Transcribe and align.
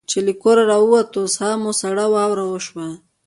چې 0.09 0.19
له 0.25 0.33
کوره 0.41 0.63
را 0.71 0.77
ووتو 0.81 1.21
ساه 1.35 1.55
مو 1.61 1.71
سړه 1.81 2.05
واوره 2.13 2.45
شوه. 2.65 2.87